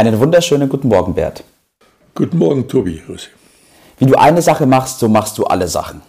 [0.00, 1.44] Einen wunderschönen guten Morgen, Bert.
[2.14, 3.02] Guten Morgen, Tobi.
[3.04, 3.28] Grüß
[3.98, 6.00] Wie du eine Sache machst, so machst du alle Sachen.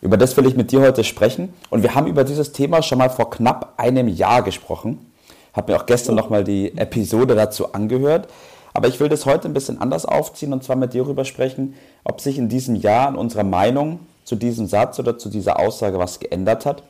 [0.00, 1.52] Über das will ich mit dir heute sprechen.
[1.70, 5.10] Und wir haben über dieses Thema schon mal vor knapp einem Jahr gesprochen.
[5.52, 6.18] Habe mir auch gestern oh.
[6.18, 8.28] nochmal die Episode dazu angehört.
[8.72, 11.74] Aber ich will das heute ein bisschen anders aufziehen und zwar mit dir darüber sprechen,
[12.04, 15.98] ob sich in diesem Jahr in unserer Meinung zu diesem Satz oder zu dieser Aussage
[15.98, 16.84] was geändert hat.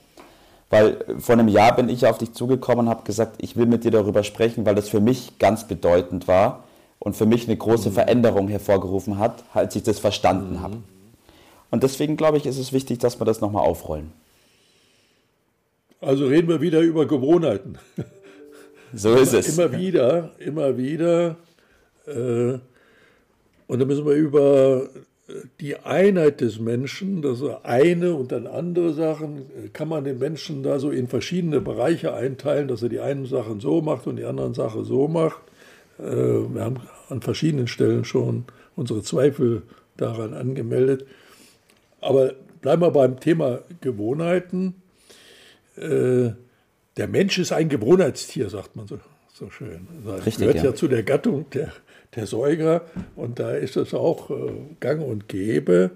[0.71, 3.85] Weil vor einem Jahr bin ich auf dich zugekommen und habe gesagt, ich will mit
[3.85, 6.65] dir darüber sprechen, weil das für mich ganz bedeutend war
[7.01, 7.95] und für mich eine große mhm.
[7.95, 10.63] Veränderung hervorgerufen hat, als ich das verstanden mhm.
[10.63, 10.77] habe.
[11.73, 14.13] Und deswegen glaube ich, ist es wichtig, dass wir das nochmal aufrollen.
[16.01, 17.79] Also reden wir wieder über Gewohnheiten.
[18.93, 19.57] So ist es.
[19.57, 21.37] Immer wieder, immer wieder.
[22.07, 22.59] Äh,
[23.69, 24.89] und dann müssen wir über
[25.61, 30.79] die Einheit des Menschen, das eine und dann andere Sachen, kann man den Menschen da
[30.79, 34.55] so in verschiedene Bereiche einteilen, dass er die einen Sachen so macht und die anderen
[34.55, 35.41] Sachen so macht.
[35.99, 38.45] Äh, wir haben an verschiedenen Stellen schon
[38.77, 39.63] unsere Zweifel
[39.97, 41.07] daran angemeldet.
[42.01, 44.75] Aber bleiben wir beim Thema Gewohnheiten.
[45.77, 46.31] Äh,
[46.97, 48.99] der Mensch ist ein Gewohnheitstier, sagt man so,
[49.33, 49.87] so schön.
[50.05, 50.65] Das Richtig, gehört ja.
[50.65, 51.73] ja zu der Gattung der,
[52.15, 52.83] der Säuger
[53.17, 55.93] und da ist es auch äh, gang und gäbe.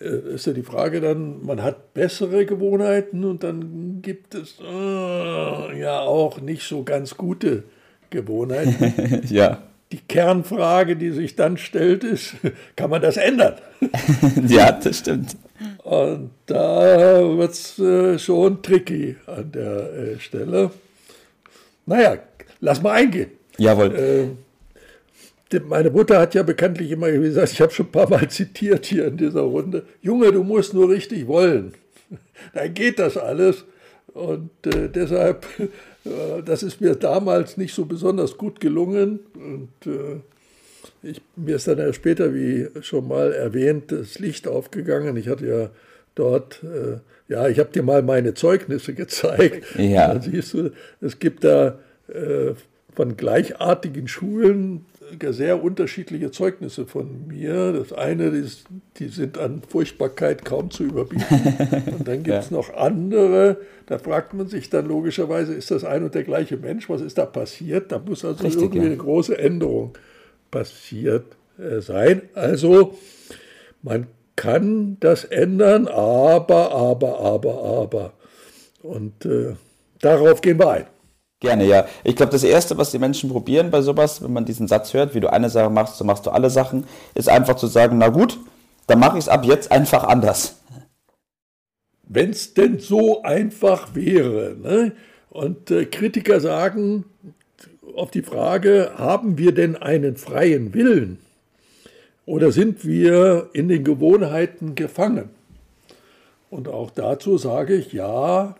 [0.00, 5.80] Äh, ist ja die Frage dann, man hat bessere Gewohnheiten und dann gibt es äh,
[5.80, 7.64] ja auch nicht so ganz gute
[8.10, 9.22] Gewohnheiten.
[9.28, 12.34] ja die Kernfrage, die sich dann stellt, ist,
[12.76, 13.54] kann man das ändern?
[14.48, 15.36] ja, das stimmt.
[15.84, 20.70] Und da wird es äh, schon tricky an der äh, Stelle.
[21.86, 22.16] Naja,
[22.60, 23.30] lass mal eingehen.
[23.58, 24.34] Jawohl.
[25.54, 28.86] Äh, meine Mutter hat ja bekanntlich immer gesagt, ich habe schon ein paar Mal zitiert
[28.86, 31.74] hier in dieser Runde, Junge, du musst nur richtig wollen.
[32.54, 33.64] Dann geht das alles.
[34.14, 35.46] Und äh, deshalb
[36.44, 39.20] das ist mir damals nicht so besonders gut gelungen.
[39.34, 40.20] Und äh,
[41.02, 45.16] ich, mir ist dann ja später, wie schon mal erwähnt, das Licht aufgegangen.
[45.16, 45.70] Ich hatte ja
[46.14, 46.98] dort, äh,
[47.32, 49.64] ja, ich habe dir mal meine Zeugnisse gezeigt.
[49.76, 50.08] Ja.
[50.08, 50.70] Dann siehst du,
[51.00, 52.52] es gibt da äh,
[52.94, 54.84] von gleichartigen Schulen
[55.30, 57.72] sehr unterschiedliche Zeugnisse von mir.
[57.72, 58.64] Das eine, ist,
[58.98, 61.24] die sind an Furchtbarkeit kaum zu überbieten.
[61.98, 62.56] Und dann gibt es ja.
[62.56, 66.88] noch andere, da fragt man sich dann logischerweise, ist das ein und der gleiche Mensch?
[66.88, 67.92] Was ist da passiert?
[67.92, 68.86] Da muss also Richtig, irgendwie ja.
[68.86, 69.98] eine große Änderung
[70.50, 72.22] passiert äh, sein.
[72.34, 72.98] Also
[73.82, 74.06] man
[74.36, 78.12] kann das ändern, aber, aber, aber, aber.
[78.82, 79.54] Und äh,
[80.00, 80.86] darauf gehen wir ein.
[81.42, 81.86] Gerne, ja.
[82.04, 85.12] Ich glaube, das Erste, was die Menschen probieren bei sowas, wenn man diesen Satz hört,
[85.12, 86.84] wie du eine Sache machst, so machst du alle Sachen,
[87.16, 88.38] ist einfach zu sagen, na gut,
[88.86, 90.60] dann mache ich es ab jetzt einfach anders.
[92.04, 94.54] Wenn es denn so einfach wäre.
[94.62, 94.92] Ne?
[95.30, 97.06] Und äh, Kritiker sagen
[97.96, 101.18] auf die Frage, haben wir denn einen freien Willen?
[102.24, 105.30] Oder sind wir in den Gewohnheiten gefangen?
[106.50, 108.54] Und auch dazu sage ich, ja,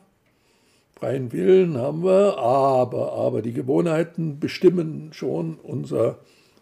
[1.03, 6.21] freien Willen haben wir, aber, aber die Gewohnheiten bestimmen schon unser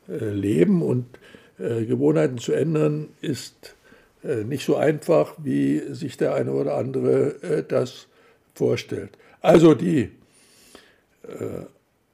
[0.09, 1.05] äh, Leben und
[1.59, 3.75] äh, Gewohnheiten zu ändern ist
[4.25, 8.07] äh, nicht so einfach, wie sich der eine oder andere das
[8.55, 9.11] vorstellt.
[9.43, 10.11] Also die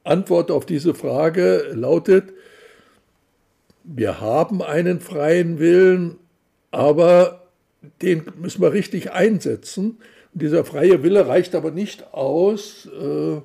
[0.03, 2.33] Antwort auf diese Frage lautet,
[3.85, 6.17] wir haben einen freien Willen,
[6.71, 7.47] aber
[8.01, 9.99] den müssen wir richtig einsetzen.
[10.39, 13.41] Dieser freie Wille reicht aber nicht aus, äh,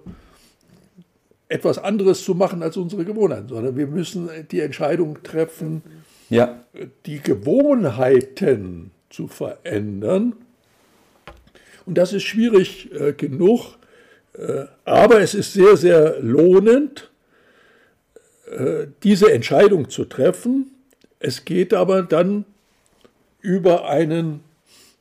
[1.48, 5.82] etwas anderes zu machen als unsere Gewohnheiten, sondern wir müssen die Entscheidung treffen,
[6.28, 6.62] ja.
[7.06, 10.34] die Gewohnheiten zu verändern.
[11.86, 13.78] Und das ist schwierig äh, genug,
[14.34, 17.10] äh, aber es ist sehr, sehr lohnend,
[18.50, 20.70] äh, diese Entscheidung zu treffen.
[21.20, 22.44] Es geht aber dann
[23.40, 24.40] über einen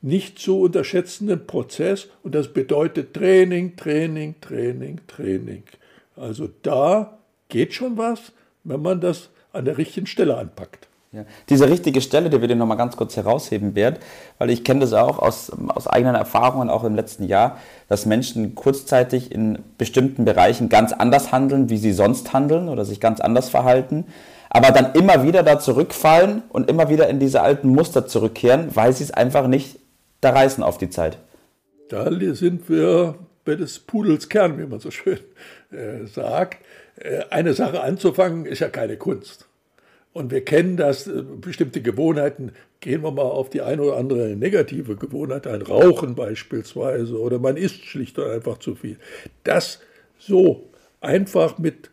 [0.02, 5.64] nicht zu unterschätzenden Prozess und das bedeutet Training, Training, Training, Training.
[6.16, 7.20] Also da
[7.50, 8.32] geht schon was,
[8.64, 10.88] wenn man das an der richtigen Stelle anpackt.
[11.14, 11.26] Ja.
[11.50, 13.98] Diese richtige Stelle, die wir dir nochmal ganz kurz herausheben werden,
[14.38, 17.58] weil ich kenne das auch aus, aus eigenen Erfahrungen, auch im letzten Jahr,
[17.90, 23.02] dass Menschen kurzzeitig in bestimmten Bereichen ganz anders handeln, wie sie sonst handeln oder sich
[23.02, 24.06] ganz anders verhalten,
[24.50, 28.94] aber dann immer wieder da zurückfallen und immer wieder in diese alten Muster zurückkehren, weil
[28.94, 29.81] sie es einfach nicht
[30.22, 31.18] da reißen auf die Zeit.
[31.90, 35.20] Da sind wir bei des Pudels Kern, wie man so schön
[35.72, 36.64] äh, sagt.
[36.96, 39.48] Äh, eine Sache anzufangen, ist ja keine Kunst.
[40.14, 44.36] Und wir kennen das, äh, bestimmte Gewohnheiten, gehen wir mal auf die eine oder andere
[44.36, 48.98] negative Gewohnheit ein, Rauchen beispielsweise, oder man isst schlicht und einfach zu viel.
[49.44, 49.80] Das
[50.20, 50.70] so
[51.00, 51.90] einfach mit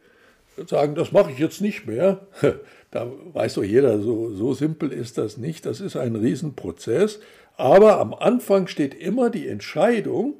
[0.66, 2.26] sagen, das mache ich jetzt nicht mehr,
[2.90, 5.66] da weiß doch jeder, so, so simpel ist das nicht.
[5.66, 7.20] Das ist ein Riesenprozess.
[7.58, 10.37] Aber am Anfang steht immer die Entscheidung,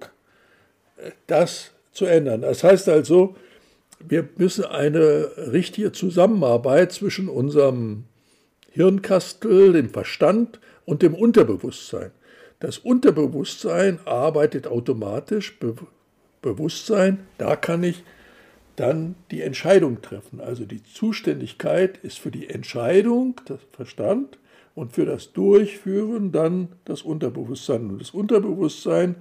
[0.97, 2.43] äh, das zu ändern.
[2.43, 3.37] Das heißt also,
[3.99, 8.05] wir müssen eine richtige Zusammenarbeit zwischen unserem
[8.71, 12.13] Hirnkastel, dem Verstand und dem Unterbewusstsein.
[12.61, 15.75] Das Unterbewusstsein arbeitet automatisch, Be
[16.41, 18.05] Bewusstsein, da kann ich
[18.77, 20.41] dann die Entscheidung treffen.
[20.41, 24.39] Also die Zuständigkeit ist für die Entscheidung das Verstand
[24.79, 27.91] und für das Durchführen dann das Unterbewusstsein.
[27.91, 29.17] Und das Unterbewusstsein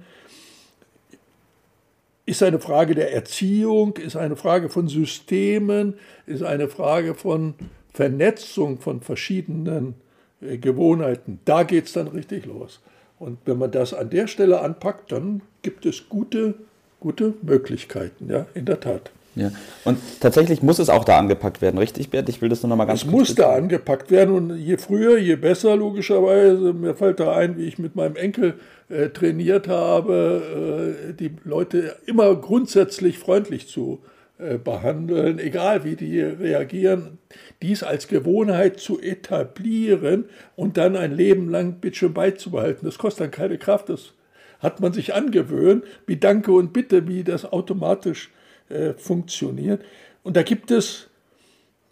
[2.26, 5.94] ist eine Frage der Erziehung, ist eine Frage von Systemen,
[6.26, 7.54] ist eine Frage von
[7.92, 9.94] Vernetzung von verschiedenen
[10.40, 11.40] äh, Gewohnheiten.
[11.44, 12.80] Da geht es dann richtig los.
[13.18, 16.54] Und wenn man das an der Stelle anpackt, dann gibt es gute,
[17.00, 19.10] gute Möglichkeiten, ja, in der Tat.
[19.38, 19.52] Ja.
[19.84, 22.28] Und tatsächlich muss es auch da angepackt werden, richtig, Bert?
[22.28, 25.16] Ich will das nur noch mal ganz Es muss da angepackt werden und je früher,
[25.16, 26.72] je besser, logischerweise.
[26.72, 28.54] Mir fällt da ein, wie ich mit meinem Enkel
[28.88, 34.00] äh, trainiert habe, äh, die Leute immer grundsätzlich freundlich zu
[34.38, 37.18] äh, behandeln, egal wie die reagieren,
[37.62, 40.24] dies als Gewohnheit zu etablieren
[40.56, 42.86] und dann ein Leben lang bitte beizubehalten.
[42.86, 44.14] Das kostet dann keine Kraft, das
[44.60, 48.30] hat man sich angewöhnt, wie Danke und Bitte, wie das automatisch
[48.68, 49.82] äh, funktioniert.
[50.22, 51.08] Und da gibt es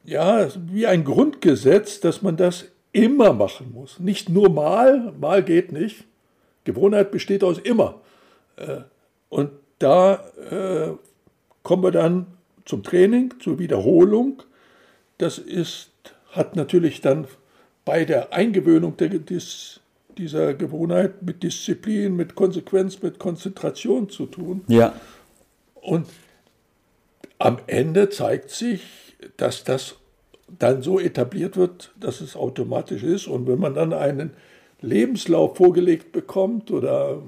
[0.04, 3.98] ja wie ein Grundgesetz, dass man das immer machen muss.
[4.00, 6.04] Nicht nur mal, mal geht nicht.
[6.64, 8.00] Gewohnheit besteht aus immer.
[8.56, 8.80] Äh,
[9.28, 10.92] und da äh,
[11.62, 12.26] kommen wir dann
[12.64, 14.42] zum Training, zur Wiederholung.
[15.18, 15.90] Das ist,
[16.30, 17.26] hat natürlich dann
[17.84, 19.80] bei der Eingewöhnung der, des,
[20.18, 24.64] dieser Gewohnheit mit Disziplin, mit Konsequenz, mit Konzentration zu tun.
[24.68, 24.94] Ja.
[25.74, 26.06] Und
[27.38, 28.82] am Ende zeigt sich,
[29.36, 29.96] dass das
[30.58, 33.26] dann so etabliert wird, dass es automatisch ist.
[33.26, 34.30] Und wenn man dann einen
[34.80, 37.22] Lebenslauf vorgelegt bekommt oder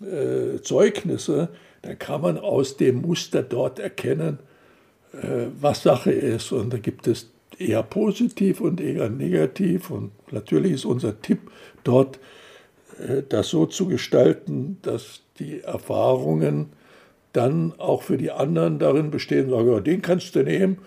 [0.00, 1.48] äh, Zeugnisse,
[1.82, 4.38] dann kann man aus dem Muster dort erkennen,
[5.12, 6.52] äh, was Sache ist.
[6.52, 9.90] Und da gibt es eher positiv und eher negativ.
[9.90, 11.50] Und natürlich ist unser Tipp
[11.82, 12.18] dort,
[12.98, 16.70] äh, das so zu gestalten, dass die Erfahrungen
[17.34, 20.78] dann auch für die anderen darin bestehen, sagen, ja, den kannst du nehmen,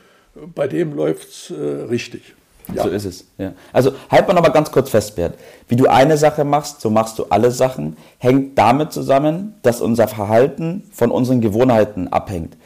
[0.56, 2.34] bei dem läuft es äh, richtig.
[2.74, 2.84] Ja.
[2.84, 3.26] So ist es.
[3.38, 3.54] Ja.
[3.72, 5.36] Also halt mal noch mal ganz kurz fest, Bert.
[5.68, 10.08] Wie du eine Sache machst, so machst du alle Sachen, hängt damit zusammen, dass unser
[10.08, 12.58] Verhalten von unseren Gewohnheiten abhängt.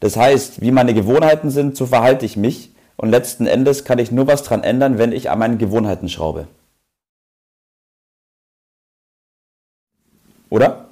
[0.00, 2.70] Das heißt, wie meine Gewohnheiten sind, so verhalte ich mich.
[2.96, 6.46] Und letzten Endes kann ich nur was dran ändern, wenn ich an meinen Gewohnheiten schraube.
[10.50, 10.87] Oder?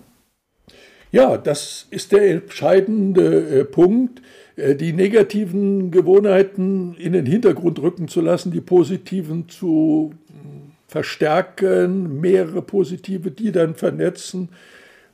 [1.13, 4.23] Ja, das ist der entscheidende äh, Punkt,
[4.57, 12.21] äh, die negativen Gewohnheiten in den Hintergrund rücken zu lassen, die positiven zu hm, verstärken,
[12.21, 14.49] mehrere positive, die dann vernetzen.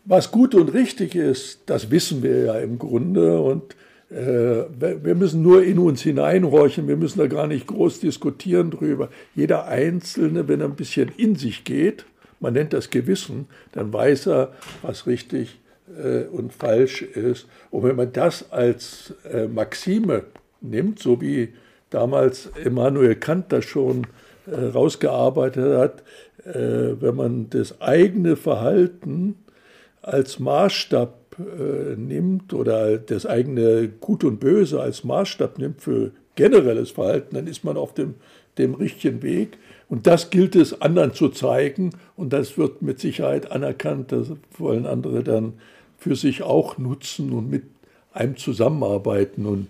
[0.05, 3.77] Was gut und richtig ist, das wissen wir ja im Grunde und
[4.11, 9.11] äh, wir müssen nur in uns hineinhorchen, wir müssen da gar nicht groß diskutieren drüber.
[9.35, 12.07] Jeder Einzelne, wenn er ein bisschen in sich geht,
[12.41, 14.53] man nennt das Gewissen, dann weiß er,
[14.83, 15.62] was richtig ist
[16.03, 17.47] äh, und falsch ist.
[17.71, 20.25] Und wenn man das als äh, Maxime
[20.61, 21.55] nimmt, so wie
[21.91, 24.07] damals Immanuel Kant das schon
[24.47, 26.03] äh, rausgearbeitet hat,
[26.45, 29.37] äh, wenn man das eigene Verhalten
[30.01, 36.91] als Maßstab äh, nimmt oder das eigene Gut und Böse als Maßstab nimmt für generelles
[36.91, 38.15] Verhalten, dann ist man auf dem,
[38.59, 39.59] dem richtigen Weg.
[39.89, 44.11] Und das gilt es anderen zu zeigen und das wird mit Sicherheit anerkannt.
[44.11, 45.55] Das wollen andere dann
[46.03, 47.63] für sich auch nutzen und mit
[48.13, 49.47] einem zusammenarbeiten.
[49.47, 49.69] Und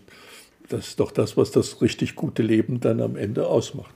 [0.68, 3.94] das ist doch das, was das richtig gute Leben dann am Ende ausmacht.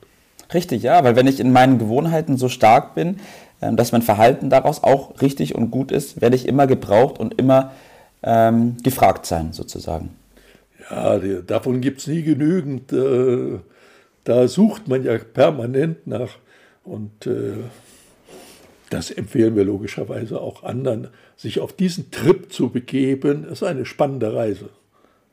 [0.52, 3.18] Richtig, ja, weil wenn ich in meinen Gewohnheiten so stark bin,
[3.60, 7.38] ähm, dass mein Verhalten daraus auch richtig und gut ist, werde ich immer gebraucht und
[7.40, 7.72] immer
[8.22, 10.10] ähm, gefragt sein, sozusagen.
[10.90, 12.92] Ja, davon gibt es nie genügend.
[12.92, 13.58] Äh,
[14.24, 16.36] da sucht man ja permanent nach
[16.84, 17.54] und äh,
[18.90, 23.42] das empfehlen wir logischerweise auch anderen, sich auf diesen Trip zu begeben.
[23.48, 24.68] Das ist eine spannende Reise,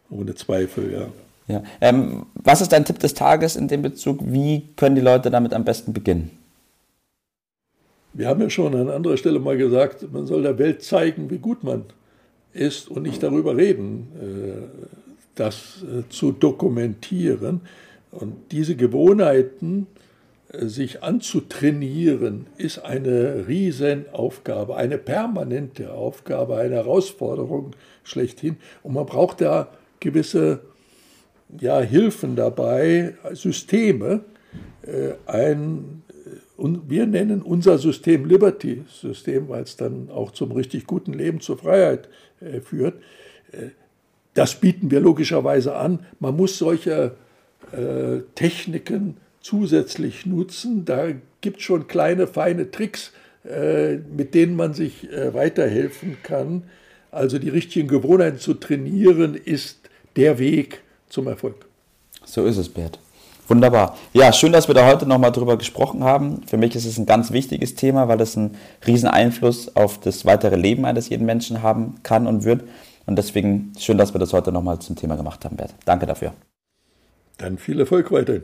[0.09, 1.07] ohne Zweifel, ja.
[1.47, 1.63] Ja.
[1.81, 4.19] Ähm, was ist dein Tipp des Tages in dem Bezug?
[4.23, 6.31] Wie können die Leute damit am besten beginnen?
[8.13, 11.39] Wir haben ja schon an anderer Stelle mal gesagt, man soll der Welt zeigen, wie
[11.39, 11.83] gut man
[12.53, 14.83] ist und nicht darüber reden, äh,
[15.35, 17.61] das äh, zu dokumentieren.
[18.11, 19.87] Und diese Gewohnheiten,
[20.53, 27.71] sich anzutrainieren, ist eine Riesenaufgabe, eine permanente Aufgabe, eine Herausforderung
[28.03, 28.57] schlechthin.
[28.83, 29.69] Und man braucht da
[29.99, 30.61] gewisse
[31.59, 34.21] ja, Hilfen dabei, Systeme.
[35.25, 36.03] Ein
[36.55, 41.57] und wir nennen unser System Liberty-System, weil es dann auch zum richtig guten Leben, zur
[41.57, 43.01] Freiheit äh, führt.
[43.51, 43.69] Äh,
[44.33, 46.05] das bieten wir logischerweise an.
[46.19, 47.15] Man muss solche
[47.71, 50.85] äh, Techniken zusätzlich nutzen.
[50.85, 51.09] Da
[51.41, 53.11] gibt es schon kleine, feine Tricks,
[53.45, 56.63] äh, mit denen man sich äh, weiterhelfen kann.
[57.11, 59.81] Also die richtigen Gewohnheiten zu trainieren, ist
[60.15, 61.65] der Weg zum Erfolg.
[62.25, 62.97] So ist es, Bert.
[63.47, 63.97] Wunderbar.
[64.13, 66.41] Ja, schön, dass wir da heute nochmal drüber gesprochen haben.
[66.47, 68.55] Für mich ist es ein ganz wichtiges Thema, weil es einen
[68.87, 72.63] riesen Einfluss auf das weitere Leben eines jeden Menschen haben kann und wird.
[73.05, 75.75] Und deswegen schön, dass wir das heute nochmal zum Thema gemacht haben, Bert.
[75.83, 76.33] Danke dafür.
[77.37, 78.43] Dann viel Erfolg weiterhin.